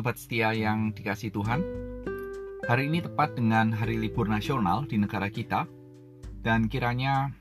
Sobat 0.00 0.16
setia 0.16 0.56
yang 0.56 0.96
dikasih 0.96 1.28
Tuhan, 1.28 1.60
hari 2.64 2.88
ini 2.88 3.04
tepat 3.04 3.36
dengan 3.36 3.68
hari 3.68 4.00
libur 4.00 4.24
nasional 4.24 4.88
di 4.88 4.96
negara 4.96 5.28
kita, 5.28 5.68
dan 6.40 6.72
kiranya 6.72 7.36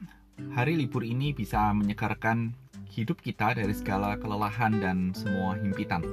hari 0.51 0.75
libur 0.75 1.07
ini 1.07 1.31
bisa 1.31 1.71
menyegarkan 1.71 2.51
hidup 2.91 3.23
kita 3.23 3.55
dari 3.55 3.71
segala 3.71 4.19
kelelahan 4.19 4.75
dan 4.75 5.15
semua 5.15 5.55
himpitan. 5.55 6.03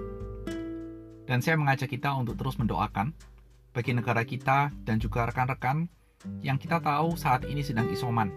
Dan 1.27 1.43
saya 1.43 1.59
mengajak 1.59 1.90
kita 1.90 2.14
untuk 2.14 2.39
terus 2.39 2.63
mendoakan 2.63 3.11
bagi 3.75 3.99
negara 3.99 4.22
kita 4.22 4.71
dan 4.86 5.03
juga 5.03 5.26
rekan-rekan 5.26 5.90
yang 6.46 6.63
kita 6.63 6.79
tahu 6.79 7.18
saat 7.18 7.43
ini 7.50 7.67
sedang 7.67 7.90
isoman. 7.90 8.31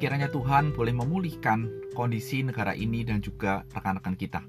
Kiranya 0.00 0.32
Tuhan 0.32 0.72
boleh 0.72 0.96
memulihkan 0.96 1.92
kondisi 1.92 2.40
negara 2.40 2.72
ini 2.72 3.04
dan 3.04 3.20
juga 3.20 3.60
rekan-rekan 3.76 4.16
kita. 4.16 4.40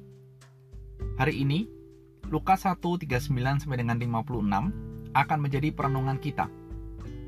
Hari 1.20 1.36
ini 1.36 1.77
Lukas 2.28 2.68
1, 2.68 2.84
39 2.84 3.32
sampai 3.64 3.80
dengan 3.80 3.96
56 3.96 5.16
akan 5.16 5.40
menjadi 5.40 5.72
perenungan 5.72 6.20
kita. 6.20 6.52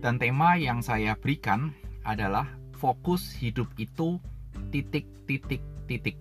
Dan 0.03 0.19
tema 0.19 0.59
yang 0.59 0.83
saya 0.83 1.15
berikan 1.15 1.71
adalah 2.03 2.47
fokus 2.75 3.31
hidup 3.35 3.67
itu 3.79 4.19
titik 4.71 5.07
titik 5.23 5.63
titik. 5.87 6.19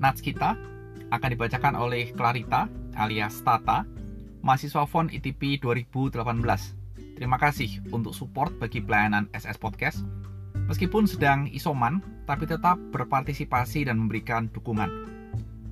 Nats 0.00 0.24
kita 0.24 0.56
akan 1.12 1.28
dibacakan 1.28 1.76
oleh 1.76 2.08
Clarita 2.16 2.72
alias 2.96 3.44
Tata, 3.44 3.84
mahasiswa 4.40 4.88
FON 4.88 5.12
ITP 5.12 5.60
2018. 5.60 6.24
Terima 7.20 7.36
kasih 7.36 7.84
untuk 7.92 8.16
support 8.16 8.56
bagi 8.56 8.80
pelayanan 8.80 9.28
SS 9.36 9.60
Podcast. 9.60 10.00
Meskipun 10.72 11.04
sedang 11.04 11.52
isoman, 11.52 12.00
tapi 12.24 12.48
tetap 12.48 12.80
berpartisipasi 12.96 13.84
dan 13.84 14.00
memberikan 14.00 14.48
dukungan. 14.48 15.19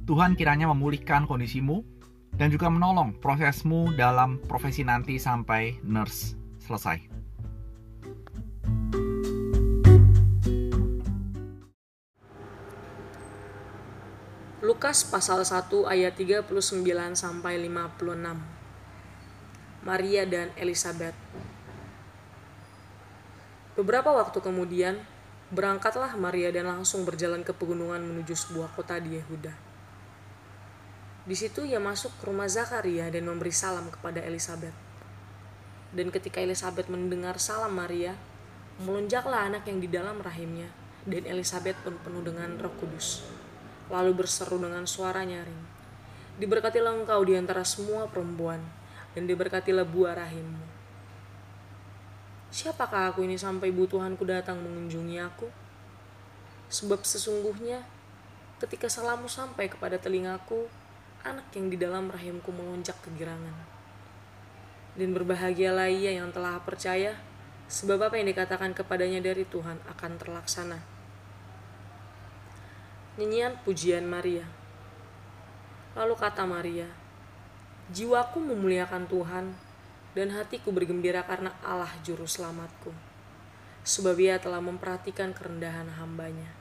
Tuhan 0.08 0.40
kiranya 0.40 0.72
memulihkan 0.72 1.28
kondisimu 1.28 1.84
dan 2.32 2.48
juga 2.48 2.72
menolong 2.72 3.20
prosesmu 3.20 3.92
dalam 3.92 4.40
profesi 4.40 4.80
nanti 4.80 5.20
sampai 5.20 5.76
nurse 5.84 6.32
selesai. 6.64 6.96
Lukas 14.64 15.04
pasal 15.04 15.44
1 15.44 15.68
ayat 15.92 16.16
39 16.16 16.56
sampai 17.12 17.60
56. 17.68 19.84
Maria 19.84 20.24
dan 20.24 20.48
Elizabeth. 20.56 21.12
Beberapa 23.76 24.16
waktu 24.16 24.40
kemudian, 24.40 24.96
berangkatlah 25.52 26.16
Maria 26.16 26.48
dan 26.48 26.64
langsung 26.64 27.04
berjalan 27.04 27.44
ke 27.44 27.52
pegunungan 27.52 28.00
menuju 28.00 28.32
sebuah 28.32 28.72
kota 28.72 28.96
di 28.96 29.20
Yehuda 29.20 29.67
di 31.28 31.36
situ 31.36 31.60
ia 31.68 31.76
masuk 31.76 32.16
ke 32.16 32.32
rumah 32.32 32.48
Zakaria 32.48 33.12
dan 33.12 33.28
memberi 33.28 33.52
salam 33.52 33.92
kepada 33.92 34.24
Elizabeth. 34.24 34.72
Dan 35.92 36.08
ketika 36.08 36.40
Elizabeth 36.40 36.88
mendengar 36.88 37.36
salam 37.36 37.76
Maria, 37.76 38.16
melonjaklah 38.80 39.44
anak 39.44 39.68
yang 39.68 39.76
di 39.76 39.92
dalam 39.92 40.24
rahimnya, 40.24 40.72
dan 41.04 41.28
Elizabeth 41.28 41.76
pun 41.84 42.00
penuh 42.00 42.24
dengan 42.24 42.56
roh 42.56 42.72
kudus. 42.80 43.28
Lalu 43.92 44.24
berseru 44.24 44.56
dengan 44.56 44.88
suara 44.88 45.20
nyaring, 45.20 45.76
Diberkatilah 46.40 46.96
engkau 46.96 47.20
di 47.28 47.36
antara 47.36 47.60
semua 47.60 48.08
perempuan, 48.08 48.64
dan 49.12 49.28
diberkatilah 49.28 49.84
buah 49.84 50.16
rahimmu. 50.16 50.64
Siapakah 52.48 53.12
aku 53.12 53.28
ini 53.28 53.36
sampai 53.36 53.68
butuhanku 53.68 54.24
datang 54.24 54.64
mengunjungi 54.64 55.20
aku? 55.20 55.52
Sebab 56.72 57.04
sesungguhnya, 57.04 57.84
ketika 58.64 58.88
salammu 58.88 59.28
sampai 59.28 59.68
kepada 59.68 60.00
telingaku, 60.00 60.70
anak 61.30 61.48
yang 61.52 61.68
di 61.68 61.76
dalam 61.76 62.08
rahimku 62.08 62.48
melonjak 62.48 62.96
kegirangan. 63.04 63.54
Dan 64.96 65.12
berbahagialah 65.12 65.92
ia 65.92 66.16
yang 66.16 66.32
telah 66.32 66.58
percaya, 66.64 67.14
sebab 67.68 68.08
apa 68.08 68.16
yang 68.16 68.32
dikatakan 68.32 68.72
kepadanya 68.72 69.20
dari 69.20 69.44
Tuhan 69.44 69.78
akan 69.92 70.12
terlaksana. 70.18 70.78
Nyanyian 73.18 73.58
Pujian 73.66 74.06
Maria 74.06 74.46
Lalu 75.98 76.14
kata 76.14 76.46
Maria, 76.46 76.86
Jiwaku 77.90 78.38
memuliakan 78.38 79.10
Tuhan, 79.10 79.50
dan 80.14 80.28
hatiku 80.30 80.70
bergembira 80.70 81.26
karena 81.26 81.50
Allah 81.58 81.90
Juru 82.06 82.22
Selamatku. 82.22 82.94
Sebab 83.82 84.14
ia 84.22 84.38
telah 84.38 84.62
memperhatikan 84.62 85.34
kerendahan 85.34 85.90
hambanya. 85.98 86.54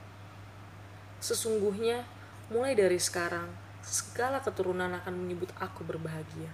Sesungguhnya, 1.22 2.02
mulai 2.50 2.74
dari 2.74 2.98
sekarang, 2.98 3.46
segala 3.88 4.44
keturunan 4.44 4.92
akan 4.92 5.14
menyebut 5.16 5.48
aku 5.56 5.80
berbahagia. 5.80 6.52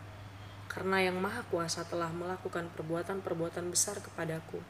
Karena 0.70 1.02
yang 1.02 1.18
maha 1.18 1.42
kuasa 1.50 1.82
telah 1.82 2.10
melakukan 2.14 2.70
perbuatan-perbuatan 2.78 3.74
besar 3.74 3.98
kepadaku, 3.98 4.62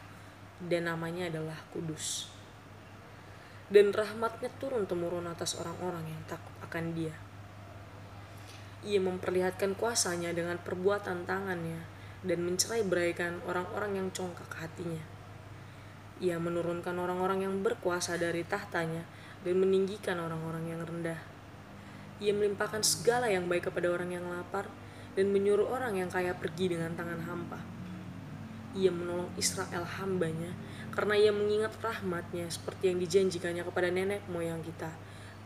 dan 0.65 0.89
namanya 0.89 1.29
adalah 1.29 1.61
kudus. 1.77 2.33
Dan 3.69 3.93
rahmatnya 3.93 4.49
turun-temurun 4.57 5.29
atas 5.29 5.61
orang-orang 5.61 6.09
yang 6.09 6.23
takut 6.25 6.53
akan 6.65 6.85
dia. 6.97 7.13
Ia 8.85 9.01
memperlihatkan 9.01 9.77
kuasanya 9.77 10.33
dengan 10.33 10.57
perbuatan 10.61 11.29
tangannya, 11.29 11.85
dan 12.25 12.41
mencerai 12.45 12.85
beraikan 12.85 13.45
orang-orang 13.45 14.01
yang 14.01 14.09
congkak 14.13 14.49
hatinya. 14.57 15.05
Ia 16.21 16.41
menurunkan 16.41 16.97
orang-orang 16.97 17.45
yang 17.45 17.61
berkuasa 17.61 18.17
dari 18.17 18.45
tahtanya, 18.45 19.05
dan 19.45 19.61
meninggikan 19.61 20.21
orang-orang 20.21 20.69
yang 20.69 20.81
rendah 20.85 21.34
ia 22.23 22.31
melimpahkan 22.31 22.83
segala 22.87 23.27
yang 23.27 23.51
baik 23.51 23.71
kepada 23.71 23.91
orang 23.91 24.15
yang 24.15 24.27
lapar 24.31 24.71
dan 25.15 25.31
menyuruh 25.31 25.71
orang 25.71 25.99
yang 25.99 26.11
kaya 26.11 26.35
pergi 26.35 26.75
dengan 26.75 26.95
tangan 26.95 27.23
hampa. 27.27 27.59
Ia 28.75 28.91
menolong 28.91 29.31
Israel 29.39 29.87
hambanya 29.87 30.51
karena 30.95 31.15
ia 31.19 31.31
mengingat 31.35 31.75
rahmatnya 31.83 32.47
seperti 32.51 32.91
yang 32.91 32.99
dijanjikannya 33.03 33.63
kepada 33.67 33.89
nenek 33.91 34.23
moyang 34.31 34.63
kita, 34.63 34.91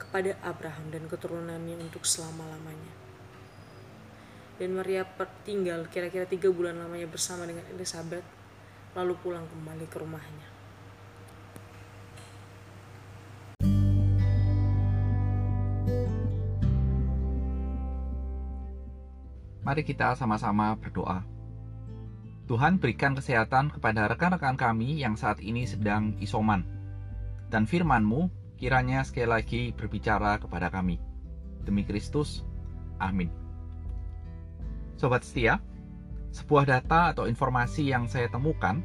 kepada 0.01 0.37
Abraham 0.45 0.93
dan 0.93 1.05
keturunannya 1.09 1.77
untuk 1.81 2.05
selama-lamanya. 2.05 2.93
Dan 4.59 4.75
Maria 4.75 5.07
tinggal 5.47 5.87
kira-kira 5.87 6.27
tiga 6.27 6.51
bulan 6.51 6.77
lamanya 6.77 7.07
bersama 7.07 7.47
dengan 7.47 7.63
Elizabeth, 7.71 8.27
lalu 8.97 9.15
pulang 9.23 9.47
kembali 9.47 9.87
ke 9.87 9.97
rumahnya. 10.03 10.58
Mari 19.69 19.85
kita 19.85 20.17
sama-sama 20.17 20.73
berdoa. 20.81 21.21
Tuhan 22.49 22.81
berikan 22.81 23.13
kesehatan 23.13 23.69
kepada 23.69 24.09
rekan-rekan 24.09 24.57
kami 24.57 24.97
yang 25.05 25.13
saat 25.13 25.45
ini 25.45 25.69
sedang 25.69 26.17
isoman. 26.25 26.65
Dan 27.53 27.69
firman-Mu 27.69 28.33
kiranya 28.57 29.05
sekali 29.05 29.29
lagi 29.29 29.63
berbicara 29.77 30.41
kepada 30.41 30.73
kami. 30.73 30.97
Demi 31.69 31.85
Kristus, 31.85 32.49
amin. 32.97 33.29
Sobat 34.97 35.21
setia, 35.29 35.61
sebuah 36.33 36.65
data 36.65 37.13
atau 37.13 37.29
informasi 37.29 37.93
yang 37.93 38.09
saya 38.09 38.33
temukan 38.33 38.81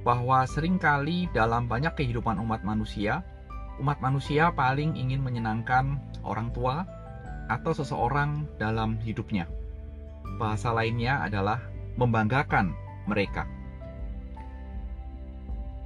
bahwa 0.00 0.48
sering 0.48 0.80
kali 0.80 1.28
dalam 1.36 1.68
banyak 1.68 1.92
kehidupan 1.92 2.40
umat 2.40 2.64
manusia, 2.64 3.20
umat 3.84 4.00
manusia 4.00 4.48
paling 4.48 4.96
ingin 4.96 5.20
menyenangkan 5.20 6.00
orang 6.24 6.48
tua 6.56 6.88
atau 7.52 7.76
seseorang 7.76 8.48
dalam 8.56 8.96
hidupnya 8.96 9.44
bahasa 10.42 10.74
lainnya 10.74 11.22
adalah 11.22 11.62
membanggakan 11.94 12.74
mereka. 13.06 13.46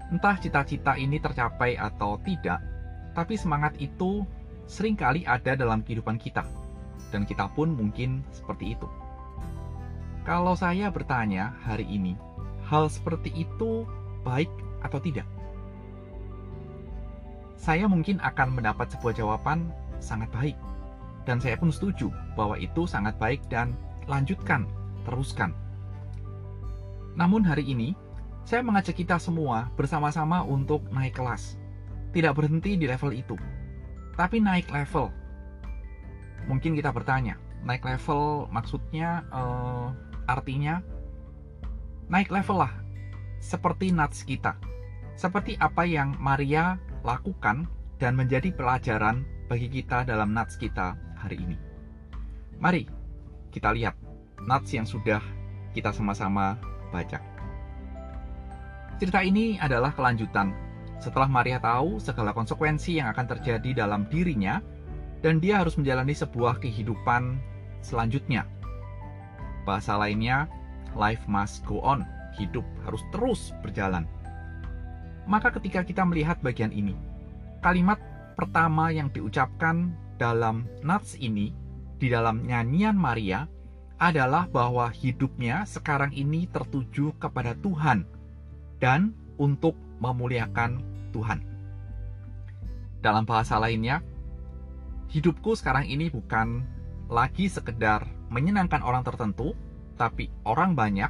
Entah 0.08 0.40
cita-cita 0.40 0.96
ini 0.96 1.20
tercapai 1.20 1.76
atau 1.76 2.16
tidak, 2.24 2.64
tapi 3.12 3.36
semangat 3.36 3.76
itu 3.76 4.24
sering 4.64 4.96
kali 4.96 5.28
ada 5.28 5.52
dalam 5.52 5.84
kehidupan 5.84 6.16
kita, 6.16 6.48
dan 7.12 7.28
kita 7.28 7.52
pun 7.52 7.76
mungkin 7.76 8.24
seperti 8.32 8.72
itu. 8.72 8.88
Kalau 10.24 10.56
saya 10.56 10.88
bertanya 10.88 11.52
hari 11.60 11.84
ini, 11.84 12.16
hal 12.64 12.88
seperti 12.88 13.34
itu 13.36 13.84
baik 14.24 14.48
atau 14.80 14.98
tidak? 15.04 15.28
Saya 17.60 17.90
mungkin 17.90 18.22
akan 18.22 18.56
mendapat 18.56 18.88
sebuah 18.94 19.14
jawaban 19.20 19.68
sangat 19.98 20.30
baik, 20.32 20.56
dan 21.26 21.42
saya 21.42 21.58
pun 21.58 21.74
setuju 21.74 22.14
bahwa 22.38 22.54
itu 22.56 22.86
sangat 22.86 23.18
baik 23.18 23.42
dan 23.50 23.74
lanjutkan, 24.06 24.66
teruskan. 25.06 25.54
Namun 27.18 27.42
hari 27.42 27.66
ini, 27.66 27.94
saya 28.46 28.62
mengajak 28.62 28.94
kita 28.94 29.18
semua 29.18 29.70
bersama-sama 29.74 30.46
untuk 30.46 30.86
naik 30.94 31.18
kelas. 31.18 31.58
Tidak 32.14 32.32
berhenti 32.32 32.78
di 32.78 32.86
level 32.86 33.12
itu, 33.12 33.36
tapi 34.14 34.40
naik 34.40 34.70
level. 34.70 35.10
Mungkin 36.46 36.78
kita 36.78 36.94
bertanya, 36.94 37.36
naik 37.66 37.82
level 37.82 38.46
maksudnya 38.48 39.26
uh, 39.34 39.90
artinya 40.30 40.80
naik 42.06 42.30
level 42.30 42.62
lah, 42.62 42.72
seperti 43.42 43.90
nats 43.90 44.22
kita. 44.22 44.54
Seperti 45.16 45.58
apa 45.58 45.82
yang 45.88 46.14
Maria 46.22 46.78
lakukan 47.02 47.66
dan 47.96 48.12
menjadi 48.14 48.52
pelajaran 48.52 49.24
bagi 49.48 49.66
kita 49.66 50.04
dalam 50.04 50.36
nats 50.36 50.54
kita 50.54 50.94
hari 51.16 51.40
ini. 51.40 51.56
Mari 52.60 52.95
kita 53.56 53.72
lihat 53.72 53.96
nats 54.44 54.68
yang 54.76 54.84
sudah 54.84 55.24
kita 55.72 55.88
sama-sama 55.88 56.60
baca. 56.92 57.16
Cerita 59.00 59.24
ini 59.24 59.56
adalah 59.56 59.96
kelanjutan 59.96 60.52
setelah 61.00 61.24
Maria 61.24 61.56
tahu 61.56 61.96
segala 61.96 62.36
konsekuensi 62.36 63.00
yang 63.00 63.08
akan 63.16 63.24
terjadi 63.32 63.84
dalam 63.84 64.04
dirinya 64.12 64.60
dan 65.24 65.40
dia 65.40 65.64
harus 65.64 65.80
menjalani 65.80 66.12
sebuah 66.12 66.60
kehidupan 66.60 67.40
selanjutnya. 67.80 68.44
Bahasa 69.64 69.96
lainnya, 69.96 70.48
life 70.92 71.24
must 71.24 71.64
go 71.64 71.80
on. 71.80 72.04
Hidup 72.36 72.64
harus 72.84 73.00
terus 73.16 73.56
berjalan. 73.64 74.04
Maka 75.24 75.48
ketika 75.56 75.80
kita 75.80 76.04
melihat 76.04 76.36
bagian 76.44 76.68
ini, 76.68 76.92
kalimat 77.64 77.96
pertama 78.36 78.92
yang 78.92 79.08
diucapkan 79.08 79.96
dalam 80.20 80.68
nats 80.84 81.16
ini 81.16 81.65
di 81.96 82.12
dalam 82.12 82.44
nyanyian 82.44 82.96
Maria 82.96 83.48
adalah 83.96 84.44
bahwa 84.52 84.92
hidupnya 84.92 85.64
sekarang 85.64 86.12
ini 86.12 86.44
tertuju 86.52 87.16
kepada 87.16 87.56
Tuhan 87.56 88.04
dan 88.76 89.16
untuk 89.40 89.72
memuliakan 90.04 90.84
Tuhan. 91.16 91.40
Dalam 93.00 93.24
bahasa 93.24 93.56
lainnya, 93.56 94.04
hidupku 95.08 95.56
sekarang 95.56 95.88
ini 95.88 96.12
bukan 96.12 96.60
lagi 97.08 97.48
sekedar 97.48 98.04
menyenangkan 98.28 98.84
orang 98.84 99.00
tertentu, 99.06 99.56
tapi 99.96 100.28
orang 100.44 100.76
banyak, 100.76 101.08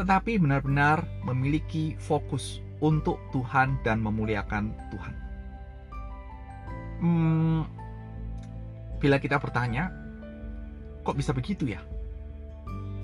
tetapi 0.00 0.40
benar-benar 0.40 1.04
memiliki 1.28 1.98
fokus 2.00 2.64
untuk 2.80 3.20
Tuhan 3.36 3.76
dan 3.84 4.00
memuliakan 4.00 4.72
Tuhan. 4.88 5.14
Hmm, 7.04 7.60
bila 9.02 9.20
kita 9.20 9.36
bertanya, 9.36 10.03
kok 11.04 11.14
bisa 11.20 11.36
begitu 11.36 11.68
ya? 11.68 11.84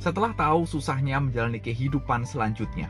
Setelah 0.01 0.33
tahu 0.33 0.65
susahnya 0.65 1.21
menjalani 1.21 1.61
kehidupan 1.61 2.25
selanjutnya, 2.25 2.89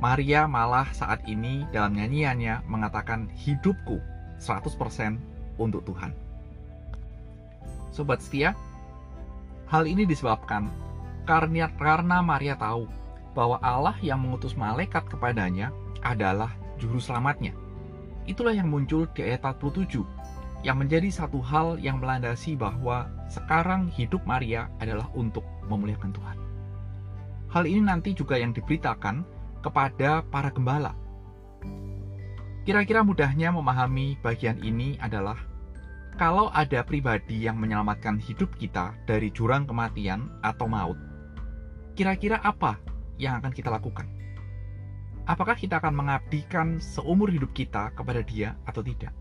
Maria 0.00 0.48
malah 0.48 0.88
saat 0.96 1.20
ini 1.28 1.68
dalam 1.76 1.92
nyanyiannya 1.92 2.64
mengatakan 2.64 3.28
hidupku 3.36 4.00
100% 4.40 5.20
untuk 5.60 5.84
Tuhan. 5.84 6.16
Sobat 7.92 8.24
setia, 8.24 8.56
hal 9.68 9.84
ini 9.84 10.08
disebabkan 10.08 10.72
karena, 11.28 11.68
karena 11.76 12.24
Maria 12.24 12.56
tahu 12.56 12.88
bahwa 13.36 13.60
Allah 13.60 13.94
yang 14.00 14.24
mengutus 14.24 14.56
malaikat 14.56 15.04
kepadanya 15.04 15.68
adalah 16.00 16.48
juru 16.80 16.96
selamatnya. 16.96 17.52
Itulah 18.24 18.56
yang 18.56 18.72
muncul 18.72 19.04
di 19.12 19.20
ayat 19.20 19.44
47 19.44 20.00
yang 20.60 20.76
menjadi 20.76 21.08
satu 21.08 21.40
hal 21.40 21.80
yang 21.80 22.00
melandasi 22.00 22.52
bahwa 22.52 23.08
sekarang 23.32 23.88
hidup 23.88 24.20
Maria 24.28 24.68
adalah 24.76 25.08
untuk 25.16 25.44
memuliakan 25.68 26.12
Tuhan. 26.12 26.36
Hal 27.50 27.64
ini 27.66 27.82
nanti 27.82 28.12
juga 28.12 28.36
yang 28.36 28.52
diberitakan 28.52 29.24
kepada 29.64 30.22
para 30.28 30.52
gembala. 30.52 30.92
Kira-kira 32.68 33.00
mudahnya 33.00 33.50
memahami 33.50 34.20
bagian 34.20 34.60
ini 34.60 35.00
adalah 35.00 35.40
kalau 36.20 36.52
ada 36.52 36.84
pribadi 36.84 37.48
yang 37.48 37.56
menyelamatkan 37.56 38.20
hidup 38.20 38.52
kita 38.60 38.92
dari 39.08 39.32
jurang 39.32 39.64
kematian 39.64 40.28
atau 40.44 40.68
maut, 40.68 41.00
kira-kira 41.96 42.36
apa 42.44 42.76
yang 43.16 43.40
akan 43.40 43.52
kita 43.56 43.72
lakukan? 43.72 44.04
Apakah 45.24 45.56
kita 45.56 45.80
akan 45.80 45.96
mengabdikan 45.96 46.76
seumur 46.76 47.32
hidup 47.32 47.56
kita 47.56 47.96
kepada 47.96 48.20
dia 48.20 48.60
atau 48.68 48.84
tidak? 48.84 49.16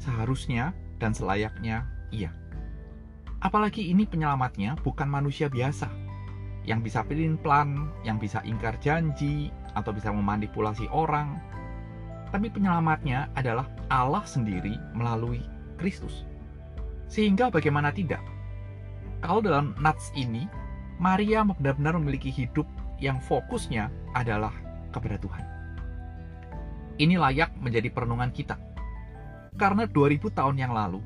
Seharusnya 0.00 0.72
dan 0.96 1.12
selayaknya 1.12 1.84
iya. 2.08 2.32
Apalagi 3.44 3.92
ini 3.92 4.08
penyelamatnya 4.08 4.80
bukan 4.80 5.08
manusia 5.08 5.48
biasa 5.52 5.88
yang 6.64 6.84
bisa 6.84 7.00
pilih 7.04 7.40
plan, 7.40 7.88
yang 8.04 8.20
bisa 8.20 8.44
ingkar 8.44 8.76
janji, 8.84 9.48
atau 9.72 9.92
bisa 9.96 10.12
memanipulasi 10.12 10.88
orang. 10.92 11.40
Tapi 12.30 12.52
penyelamatnya 12.52 13.32
adalah 13.34 13.66
Allah 13.90 14.22
sendiri 14.22 14.76
melalui 14.92 15.42
Kristus. 15.80 16.28
Sehingga 17.10 17.50
bagaimana 17.50 17.90
tidak? 17.90 18.22
Kalau 19.24 19.42
dalam 19.42 19.74
nats 19.82 20.14
ini, 20.14 20.46
Maria 21.00 21.42
benar-benar 21.42 21.96
memiliki 21.98 22.30
hidup 22.30 22.68
yang 23.00 23.18
fokusnya 23.18 23.88
adalah 24.14 24.52
kepada 24.92 25.16
Tuhan. 25.18 25.44
Ini 27.00 27.16
layak 27.16 27.56
menjadi 27.58 27.88
perenungan 27.88 28.30
kita 28.30 28.60
karena 29.58 29.86
2000 29.86 30.30
tahun 30.30 30.56
yang 30.58 30.72
lalu, 30.74 31.02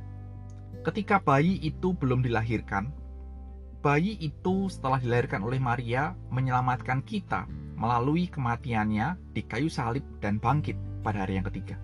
ketika 0.84 1.20
bayi 1.20 1.56
itu 1.64 1.96
belum 1.96 2.20
dilahirkan, 2.20 2.92
bayi 3.80 4.16
itu 4.20 4.68
setelah 4.72 5.00
dilahirkan 5.00 5.44
oleh 5.44 5.60
Maria 5.60 6.16
menyelamatkan 6.32 7.04
kita 7.04 7.44
melalui 7.76 8.28
kematiannya 8.32 9.36
di 9.36 9.42
kayu 9.44 9.68
salib 9.68 10.04
dan 10.20 10.40
bangkit 10.40 10.76
pada 11.04 11.24
hari 11.24 11.36
yang 11.36 11.46
ketiga. 11.48 11.76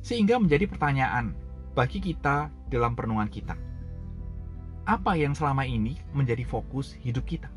Sehingga 0.00 0.40
menjadi 0.40 0.64
pertanyaan 0.64 1.36
bagi 1.76 2.00
kita 2.00 2.48
dalam 2.72 2.96
perenungan 2.96 3.28
kita. 3.28 3.54
Apa 4.88 5.14
yang 5.14 5.36
selama 5.36 5.68
ini 5.68 6.00
menjadi 6.16 6.42
fokus 6.48 6.96
hidup 7.04 7.28
kita? 7.28 7.52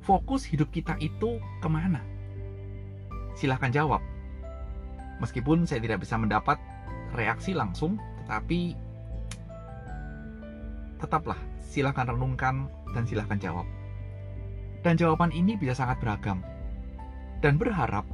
Fokus 0.00 0.48
hidup 0.48 0.72
kita 0.72 0.96
itu 1.00 1.36
ke 1.60 1.68
mana? 1.68 2.00
Silahkan 3.36 3.72
jawab. 3.72 4.00
Meskipun 5.20 5.68
saya 5.68 5.84
tidak 5.84 6.02
bisa 6.02 6.18
mendapat 6.18 6.56
reaksi 7.14 7.54
langsung, 7.54 7.96
tetapi 8.24 8.74
tetaplah 10.98 11.38
silahkan 11.62 12.10
renungkan 12.10 12.70
dan 12.94 13.02
silahkan 13.06 13.38
jawab. 13.38 13.66
Dan 14.84 15.00
jawaban 15.00 15.32
ini 15.32 15.56
bisa 15.56 15.74
sangat 15.74 15.98
beragam. 15.98 16.44
Dan 17.40 17.56
berharap 17.56 18.04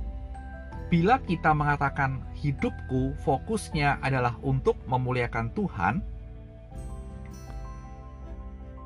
bila 0.90 1.22
kita 1.22 1.54
mengatakan 1.54 2.26
hidupku 2.34 3.14
fokusnya 3.22 4.02
adalah 4.02 4.34
untuk 4.42 4.74
memuliakan 4.90 5.54
Tuhan, 5.54 6.02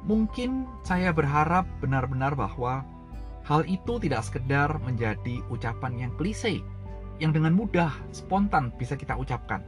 mungkin 0.05 0.69
saya 0.85 1.17
berharap 1.17 1.65
benar-benar 1.81 2.37
bahwa 2.37 2.85
hal 3.49 3.65
itu 3.65 3.97
tidak 4.05 4.21
sekedar 4.25 4.69
menjadi 4.85 5.41
ucapan 5.49 6.09
yang 6.09 6.13
klise, 6.21 6.61
yang 7.25 7.33
dengan 7.33 7.57
mudah, 7.57 7.93
spontan 8.13 8.69
bisa 8.77 9.01
kita 9.01 9.17
ucapkan 9.17 9.65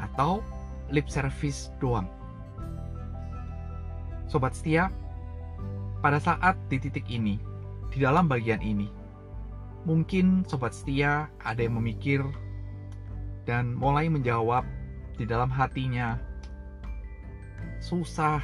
atau 0.00 0.44
lip 0.90 1.06
service 1.10 1.72
doang. 1.82 2.06
Sobat 4.26 4.54
setia, 4.54 4.90
pada 6.02 6.18
saat 6.18 6.58
di 6.70 6.78
titik 6.82 7.06
ini, 7.10 7.38
di 7.90 8.02
dalam 8.02 8.26
bagian 8.26 8.60
ini, 8.60 8.90
mungkin 9.86 10.42
sobat 10.44 10.74
setia 10.74 11.30
ada 11.46 11.62
yang 11.62 11.78
memikir 11.78 12.22
dan 13.46 13.74
mulai 13.78 14.10
menjawab 14.10 14.66
di 15.14 15.24
dalam 15.24 15.48
hatinya, 15.48 16.18
susah, 17.78 18.42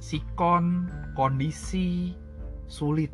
sikon, 0.00 0.88
kondisi, 1.14 2.16
sulit. 2.66 3.12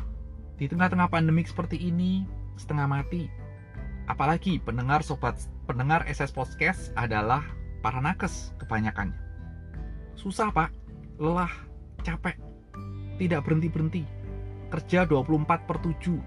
Di 0.56 0.70
tengah-tengah 0.70 1.10
pandemik 1.10 1.50
seperti 1.50 1.90
ini, 1.90 2.22
setengah 2.54 2.86
mati. 2.86 3.26
Apalagi 4.06 4.62
pendengar 4.62 5.02
sobat 5.02 5.38
pendengar 5.72 6.04
SS 6.04 6.36
Podcast 6.36 6.92
adalah 7.00 7.40
para 7.80 7.96
nakes 7.96 8.52
kebanyakannya. 8.60 9.16
Susah 10.20 10.52
pak, 10.52 10.68
lelah, 11.16 11.48
capek, 12.04 12.36
tidak 13.16 13.40
berhenti-berhenti, 13.48 14.04
kerja 14.68 15.08
24 15.08 15.64
per 15.64 15.80
7. 15.80 16.20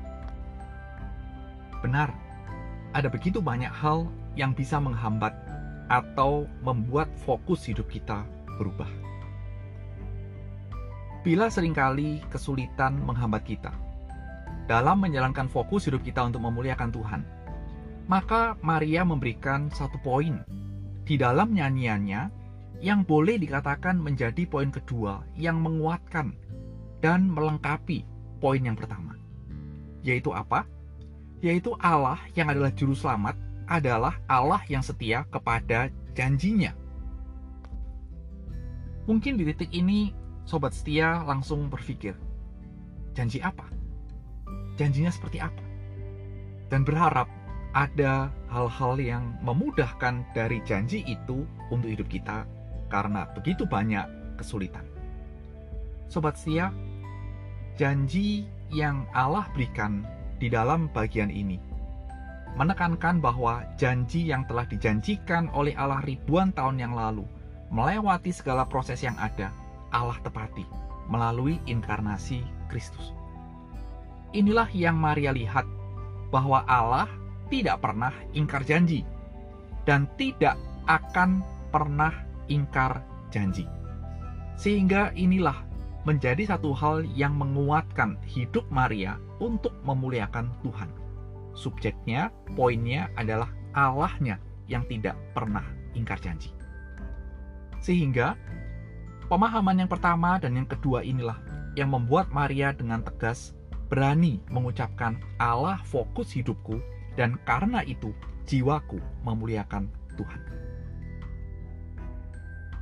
Benar, 1.85 2.09
ada 2.97 3.05
begitu 3.05 3.37
banyak 3.37 3.69
hal 3.69 4.09
yang 4.33 4.57
bisa 4.57 4.81
menghambat 4.81 5.37
atau 5.93 6.49
membuat 6.65 7.05
fokus 7.21 7.69
hidup 7.69 7.85
kita 7.85 8.25
berubah. 8.57 8.89
Bila 11.21 11.53
sering 11.53 11.77
kali 11.77 12.17
kesulitan 12.33 12.97
menghambat 12.97 13.45
kita 13.45 13.69
dalam 14.65 15.05
menjalankan 15.05 15.45
fokus 15.45 15.85
hidup 15.85 16.01
kita 16.01 16.25
untuk 16.25 16.41
memuliakan 16.41 16.89
Tuhan, 16.89 17.34
maka 18.05 18.53
Maria 18.61 19.01
memberikan 19.01 19.73
satu 19.73 19.97
poin 20.01 20.45
di 21.05 21.17
dalam 21.17 21.53
nyanyiannya 21.53 22.29
yang 22.81 23.01
boleh 23.01 23.41
dikatakan 23.41 23.97
menjadi 23.97 24.45
poin 24.45 24.69
kedua 24.69 25.25
yang 25.33 25.57
menguatkan 25.61 26.37
dan 27.01 27.29
melengkapi 27.29 28.05
poin 28.37 28.61
yang 28.61 28.77
pertama. 28.77 29.17
Yaitu 30.05 30.29
apa? 30.29 30.69
Yaitu 31.41 31.73
Allah 31.81 32.21
yang 32.37 32.53
adalah 32.53 32.69
juru 32.73 32.93
selamat 32.93 33.37
adalah 33.65 34.21
Allah 34.29 34.61
yang 34.69 34.85
setia 34.85 35.25
kepada 35.33 35.89
janjinya. 36.13 36.77
Mungkin 39.05 39.37
di 39.37 39.49
titik 39.49 39.69
ini 39.73 40.13
sobat 40.45 40.73
setia 40.73 41.21
langsung 41.25 41.69
berpikir, 41.69 42.13
janji 43.13 43.41
apa? 43.41 43.65
Janjinya 44.77 45.09
seperti 45.09 45.41
apa? 45.41 45.61
Dan 46.69 46.81
berharap 46.81 47.29
ada 47.75 48.31
hal-hal 48.47 48.95
yang 48.95 49.35
memudahkan 49.43 50.23
dari 50.31 50.63
janji 50.63 51.03
itu 51.03 51.43
untuk 51.67 51.91
hidup 51.91 52.07
kita 52.07 52.47
karena 52.87 53.27
begitu 53.35 53.67
banyak 53.67 54.07
kesulitan. 54.39 54.87
Sobat 56.07 56.39
setia, 56.39 56.71
janji 57.75 58.47
yang 58.71 59.03
Allah 59.11 59.51
berikan 59.51 60.07
di 60.39 60.47
dalam 60.47 60.87
bagian 60.95 61.27
ini 61.27 61.59
menekankan 62.55 63.19
bahwa 63.19 63.67
janji 63.75 64.31
yang 64.31 64.47
telah 64.47 64.63
dijanjikan 64.63 65.51
oleh 65.51 65.75
Allah 65.75 65.99
ribuan 66.07 66.55
tahun 66.55 66.79
yang 66.79 66.95
lalu 66.95 67.27
melewati 67.67 68.31
segala 68.31 68.63
proses 68.63 69.03
yang 69.03 69.19
ada, 69.19 69.51
Allah 69.91 70.15
tepati 70.23 70.63
melalui 71.11 71.59
inkarnasi 71.67 72.39
Kristus. 72.71 73.11
Inilah 74.31 74.71
yang 74.71 74.95
Maria 74.95 75.35
lihat 75.35 75.67
bahwa 76.31 76.63
Allah 76.63 77.11
tidak 77.49 77.81
pernah 77.81 78.11
ingkar 78.33 78.65
janji 78.65 79.05
dan 79.85 80.09
tidak 80.17 80.57
akan 80.89 81.41
pernah 81.69 82.13
ingkar 82.49 83.01
janji. 83.33 83.65
Sehingga 84.55 85.11
inilah 85.13 85.65
menjadi 86.05 86.55
satu 86.55 86.71
hal 86.71 87.03
yang 87.17 87.33
menguatkan 87.35 88.15
hidup 88.29 88.63
Maria 88.69 89.17
untuk 89.41 89.73
memuliakan 89.83 90.53
Tuhan. 90.61 90.89
Subjeknya, 91.57 92.29
poinnya 92.53 93.09
adalah 93.17 93.49
Allahnya 93.73 94.37
yang 94.69 94.85
tidak 94.87 95.17
pernah 95.33 95.65
ingkar 95.97 96.21
janji. 96.21 96.53
Sehingga 97.81 98.37
pemahaman 99.27 99.85
yang 99.85 99.89
pertama 99.89 100.37
dan 100.37 100.55
yang 100.55 100.69
kedua 100.69 101.01
inilah 101.01 101.37
yang 101.75 101.91
membuat 101.91 102.31
Maria 102.31 102.71
dengan 102.71 103.03
tegas 103.03 103.51
berani 103.91 104.41
mengucapkan 104.49 105.19
Allah 105.37 105.81
fokus 105.85 106.33
hidupku 106.33 106.81
dan 107.15 107.39
karena 107.47 107.81
itu 107.83 108.11
jiwaku 108.45 108.99
memuliakan 109.23 109.89
Tuhan. 110.15 110.41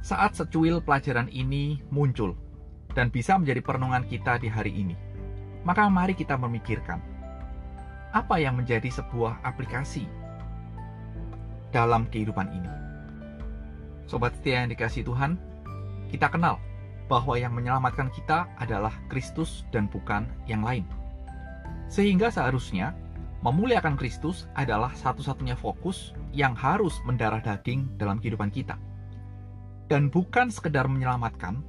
Saat 0.04 0.36
secuil 0.36 0.84
pelajaran 0.84 1.32
ini 1.32 1.80
muncul 1.88 2.36
dan 2.92 3.08
bisa 3.08 3.40
menjadi 3.40 3.63
perenungan 3.63 4.04
kita 4.04 4.36
di 4.38 4.52
hari 4.52 4.75
ini, 4.75 5.00
maka 5.63 5.88
mari 5.88 6.12
kita 6.12 6.36
memikirkan 6.36 7.00
apa 8.12 8.36
yang 8.38 8.60
menjadi 8.60 8.92
sebuah 8.92 9.42
aplikasi 9.42 10.06
dalam 11.74 12.06
kehidupan 12.12 12.52
ini. 12.52 12.72
Sobat 14.06 14.36
setia 14.38 14.62
yang 14.62 14.70
dikasih 14.70 15.08
Tuhan, 15.08 15.40
kita 16.12 16.30
kenal 16.30 16.62
bahwa 17.10 17.40
yang 17.40 17.56
menyelamatkan 17.56 18.13
kita 18.13 18.46
adalah 18.62 18.94
Kristus 19.10 19.66
dan 19.74 19.90
bukan 19.90 20.30
yang 20.46 20.62
lain. 20.62 20.86
Sehingga 21.90 22.30
seharusnya 22.30 22.94
memuliakan 23.44 24.00
Kristus 24.00 24.48
adalah 24.56 24.96
satu-satunya 24.96 25.60
fokus 25.60 26.16
yang 26.32 26.56
harus 26.56 26.98
mendarah 27.04 27.44
daging 27.44 27.92
dalam 28.00 28.18
kehidupan 28.18 28.50
kita 28.50 28.80
dan 29.94 30.08
bukan 30.10 30.50
sekedar 30.50 30.88
menyelamatkan, 30.88 31.62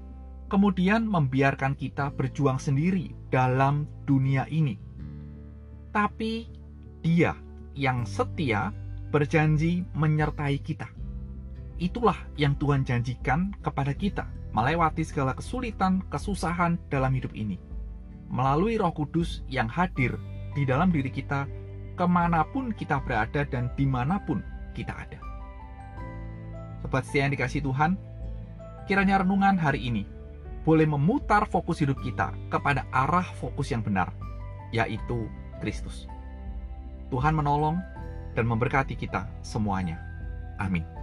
kemudian 0.49 1.05
membiarkan 1.05 1.75
kita 1.75 2.09
berjuang 2.15 2.57
sendiri 2.57 3.13
dalam 3.29 3.85
dunia 4.07 4.47
ini. 4.49 4.79
Tapi 5.93 6.49
Dia 7.05 7.37
yang 7.77 8.09
setia 8.09 8.73
berjanji 9.13 9.85
menyertai 9.93 10.57
kita. 10.65 10.89
Itulah 11.77 12.17
yang 12.41 12.57
Tuhan 12.57 12.87
janjikan 12.89 13.53
kepada 13.61 13.93
kita 13.93 14.25
melewati 14.57 15.05
segala 15.05 15.37
kesulitan, 15.37 16.01
kesusahan 16.09 16.81
dalam 16.89 17.13
hidup 17.13 17.37
ini. 17.37 17.61
Melalui 18.33 18.81
roh 18.81 18.95
kudus 18.95 19.45
yang 19.53 19.69
hadir 19.69 20.17
di 20.57 20.65
dalam 20.65 20.89
diri 20.89 21.13
kita 21.13 21.45
ke 21.95 22.07
mana 22.07 22.43
pun 22.51 22.75
kita 22.75 22.99
berada 23.03 23.47
dan 23.47 23.71
di 23.79 23.87
mana 23.87 24.19
pun 24.23 24.43
kita 24.75 24.95
ada. 24.95 25.19
Sobat 26.83 27.07
setia 27.09 27.25
yang 27.25 27.33
dikasih 27.33 27.65
Tuhan, 27.65 27.97
Kiranya 28.85 29.25
renungan 29.25 29.57
hari 29.57 29.81
ini 29.81 30.05
boleh 30.69 30.85
memutar 30.85 31.49
fokus 31.49 31.81
hidup 31.81 31.97
kita 32.05 32.37
kepada 32.53 32.85
arah 32.93 33.25
fokus 33.41 33.73
yang 33.73 33.81
benar, 33.81 34.13
yaitu 34.77 35.25
Kristus. 35.65 36.05
Tuhan 37.09 37.33
menolong 37.33 37.81
dan 38.37 38.45
memberkati 38.45 38.93
kita 38.93 39.25
semuanya. 39.41 39.97
Amin. 40.61 40.94